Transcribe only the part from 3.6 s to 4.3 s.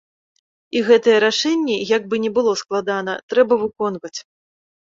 выконваць.